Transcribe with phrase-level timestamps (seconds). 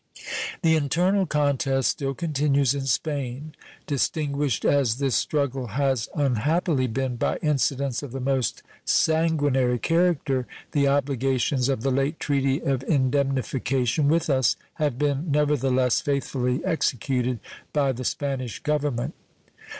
[0.63, 3.53] The internal contest still continues in Spain.
[3.85, 10.87] Distinguished as this struggle has unhappily been by incidents of the most sanguinary character, the
[10.87, 16.65] obligations of the late treaty of indemnification with us have been, never the less, faithfully
[16.65, 17.39] executed
[17.71, 19.13] by the Spanish Government.